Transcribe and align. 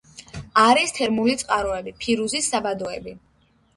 არის 0.61 0.93
თერმული 0.95 1.35
წყაროები, 1.43 1.93
ფირუზის 2.01 2.49
საბადოები. 2.55 3.15